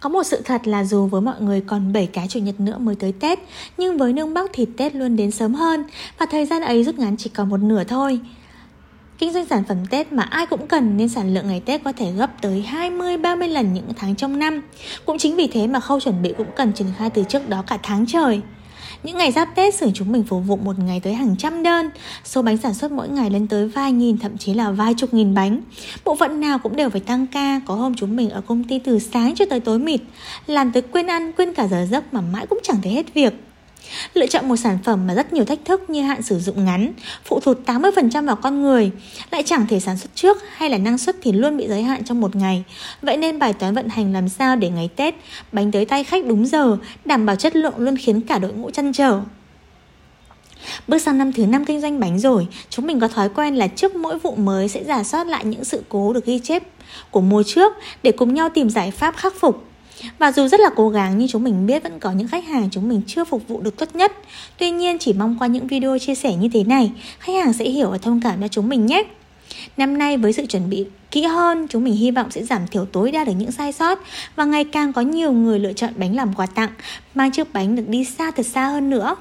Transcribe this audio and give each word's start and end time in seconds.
Có 0.00 0.08
một 0.08 0.22
sự 0.22 0.40
thật 0.44 0.68
là 0.68 0.84
dù 0.84 1.06
với 1.06 1.20
mọi 1.20 1.40
người 1.40 1.60
còn 1.60 1.92
7 1.92 2.06
cái 2.06 2.28
chủ 2.28 2.40
nhật 2.40 2.60
nữa 2.60 2.78
mới 2.78 2.94
tới 2.94 3.12
Tết, 3.20 3.38
nhưng 3.78 3.98
với 3.98 4.12
nương 4.12 4.34
Bắc 4.34 4.50
thì 4.52 4.66
Tết 4.76 4.94
luôn 4.94 5.16
đến 5.16 5.30
sớm 5.30 5.54
hơn 5.54 5.84
và 6.18 6.26
thời 6.26 6.46
gian 6.46 6.62
ấy 6.62 6.84
rút 6.84 6.98
ngắn 6.98 7.16
chỉ 7.16 7.30
còn 7.30 7.48
một 7.48 7.56
nửa 7.56 7.84
thôi. 7.84 8.20
Kinh 9.18 9.32
doanh 9.32 9.46
sản 9.46 9.64
phẩm 9.68 9.86
Tết 9.90 10.12
mà 10.12 10.22
ai 10.22 10.46
cũng 10.46 10.66
cần 10.66 10.96
nên 10.96 11.08
sản 11.08 11.34
lượng 11.34 11.48
ngày 11.48 11.62
Tết 11.64 11.84
có 11.84 11.92
thể 11.92 12.12
gấp 12.12 12.42
tới 12.42 12.64
20-30 12.72 13.48
lần 13.48 13.74
những 13.74 13.88
tháng 13.96 14.14
trong 14.14 14.38
năm. 14.38 14.62
Cũng 15.06 15.18
chính 15.18 15.36
vì 15.36 15.46
thế 15.46 15.66
mà 15.66 15.80
khâu 15.80 16.00
chuẩn 16.00 16.22
bị 16.22 16.34
cũng 16.38 16.50
cần 16.56 16.72
triển 16.72 16.88
khai 16.98 17.10
từ 17.10 17.24
trước 17.24 17.48
đó 17.48 17.64
cả 17.66 17.78
tháng 17.82 18.06
trời. 18.06 18.40
Những 19.02 19.16
ngày 19.16 19.32
giáp 19.32 19.48
Tết 19.54 19.74
xưởng 19.74 19.92
chúng 19.94 20.12
mình 20.12 20.22
phục 20.22 20.42
vụ 20.46 20.56
một 20.56 20.78
ngày 20.78 21.00
tới 21.00 21.14
hàng 21.14 21.36
trăm 21.38 21.62
đơn. 21.62 21.90
Số 22.24 22.42
bánh 22.42 22.56
sản 22.56 22.74
xuất 22.74 22.92
mỗi 22.92 23.08
ngày 23.08 23.30
lên 23.30 23.46
tới 23.46 23.68
vài 23.68 23.92
nghìn, 23.92 24.18
thậm 24.18 24.38
chí 24.38 24.54
là 24.54 24.70
vài 24.70 24.94
chục 24.96 25.14
nghìn 25.14 25.34
bánh. 25.34 25.60
Bộ 26.04 26.16
phận 26.16 26.40
nào 26.40 26.58
cũng 26.58 26.76
đều 26.76 26.90
phải 26.90 27.00
tăng 27.00 27.26
ca, 27.26 27.60
Có 27.66 27.74
hôm 27.74 27.94
chúng 27.94 28.16
mình 28.16 28.30
ở 28.30 28.40
công 28.40 28.64
ty 28.64 28.78
từ 28.78 28.98
sáng 28.98 29.34
cho 29.34 29.44
tới 29.50 29.60
tối 29.60 29.78
mịt. 29.78 30.00
Làm 30.46 30.72
tới 30.72 30.82
quên 30.82 31.06
ăn, 31.06 31.32
quên 31.32 31.54
cả 31.54 31.66
giờ 31.66 31.86
giấc 31.90 32.14
mà 32.14 32.20
mãi 32.20 32.46
cũng 32.46 32.58
chẳng 32.62 32.82
thấy 32.82 32.92
hết 32.92 33.14
việc. 33.14 33.47
Lựa 34.14 34.26
chọn 34.26 34.48
một 34.48 34.56
sản 34.56 34.78
phẩm 34.84 35.06
mà 35.06 35.14
rất 35.14 35.32
nhiều 35.32 35.44
thách 35.44 35.64
thức 35.64 35.90
như 35.90 36.02
hạn 36.02 36.22
sử 36.22 36.38
dụng 36.38 36.64
ngắn, 36.64 36.92
phụ 37.24 37.40
thuộc 37.40 37.56
80% 37.66 38.26
vào 38.26 38.36
con 38.36 38.62
người, 38.62 38.90
lại 39.30 39.42
chẳng 39.42 39.66
thể 39.66 39.80
sản 39.80 39.98
xuất 39.98 40.10
trước 40.14 40.38
hay 40.56 40.70
là 40.70 40.78
năng 40.78 40.98
suất 40.98 41.16
thì 41.22 41.32
luôn 41.32 41.56
bị 41.56 41.68
giới 41.68 41.82
hạn 41.82 42.04
trong 42.04 42.20
một 42.20 42.36
ngày. 42.36 42.64
Vậy 43.02 43.16
nên 43.16 43.38
bài 43.38 43.52
toán 43.52 43.74
vận 43.74 43.88
hành 43.88 44.12
làm 44.12 44.28
sao 44.28 44.56
để 44.56 44.70
ngày 44.70 44.88
Tết 44.96 45.14
bánh 45.52 45.72
tới 45.72 45.84
tay 45.84 46.04
khách 46.04 46.26
đúng 46.26 46.46
giờ, 46.46 46.76
đảm 47.04 47.26
bảo 47.26 47.36
chất 47.36 47.56
lượng 47.56 47.74
luôn 47.78 47.96
khiến 47.96 48.20
cả 48.20 48.38
đội 48.38 48.52
ngũ 48.52 48.70
chăn 48.70 48.92
trở. 48.92 49.20
Bước 50.88 50.98
sang 50.98 51.18
năm 51.18 51.32
thứ 51.32 51.46
năm 51.46 51.64
kinh 51.64 51.80
doanh 51.80 52.00
bánh 52.00 52.18
rồi, 52.18 52.46
chúng 52.70 52.86
mình 52.86 53.00
có 53.00 53.08
thói 53.08 53.28
quen 53.28 53.54
là 53.54 53.66
trước 53.66 53.94
mỗi 53.94 54.18
vụ 54.18 54.34
mới 54.34 54.68
sẽ 54.68 54.84
giả 54.84 55.04
soát 55.04 55.26
lại 55.26 55.44
những 55.44 55.64
sự 55.64 55.82
cố 55.88 56.12
được 56.12 56.24
ghi 56.26 56.38
chép 56.38 56.62
của 57.10 57.20
mùa 57.20 57.42
trước 57.42 57.72
để 58.02 58.12
cùng 58.12 58.34
nhau 58.34 58.48
tìm 58.48 58.70
giải 58.70 58.90
pháp 58.90 59.16
khắc 59.16 59.34
phục. 59.40 59.67
Và 60.18 60.32
dù 60.32 60.48
rất 60.48 60.60
là 60.60 60.70
cố 60.76 60.88
gắng 60.88 61.18
nhưng 61.18 61.28
chúng 61.28 61.44
mình 61.44 61.66
biết 61.66 61.82
vẫn 61.82 62.00
có 62.00 62.12
những 62.12 62.28
khách 62.28 62.44
hàng 62.44 62.68
chúng 62.70 62.88
mình 62.88 63.02
chưa 63.06 63.24
phục 63.24 63.48
vụ 63.48 63.60
được 63.60 63.76
tốt 63.76 63.88
nhất. 63.94 64.12
Tuy 64.58 64.70
nhiên 64.70 64.98
chỉ 64.98 65.12
mong 65.12 65.36
qua 65.38 65.46
những 65.46 65.66
video 65.66 65.98
chia 65.98 66.14
sẻ 66.14 66.34
như 66.34 66.48
thế 66.52 66.64
này, 66.64 66.92
khách 67.18 67.32
hàng 67.32 67.52
sẽ 67.52 67.64
hiểu 67.64 67.90
và 67.90 67.98
thông 67.98 68.20
cảm 68.20 68.40
cho 68.40 68.48
chúng 68.48 68.68
mình 68.68 68.86
nhé. 68.86 69.02
Năm 69.76 69.98
nay 69.98 70.16
với 70.16 70.32
sự 70.32 70.46
chuẩn 70.46 70.70
bị 70.70 70.86
kỹ 71.10 71.22
hơn, 71.22 71.66
chúng 71.68 71.84
mình 71.84 71.94
hy 71.94 72.10
vọng 72.10 72.30
sẽ 72.30 72.44
giảm 72.44 72.66
thiểu 72.66 72.84
tối 72.84 73.10
đa 73.10 73.24
được 73.24 73.32
những 73.38 73.52
sai 73.52 73.72
sót 73.72 73.98
và 74.36 74.44
ngày 74.44 74.64
càng 74.64 74.92
có 74.92 75.00
nhiều 75.00 75.32
người 75.32 75.58
lựa 75.58 75.72
chọn 75.72 75.90
bánh 75.96 76.16
làm 76.16 76.34
quà 76.34 76.46
tặng, 76.46 76.70
mang 77.14 77.30
chiếc 77.30 77.52
bánh 77.52 77.76
được 77.76 77.88
đi 77.88 78.04
xa 78.04 78.30
thật 78.30 78.46
xa 78.46 78.68
hơn 78.68 78.90
nữa. 78.90 79.16